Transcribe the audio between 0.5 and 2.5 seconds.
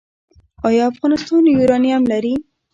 آیا افغانستان یورانیم لري؟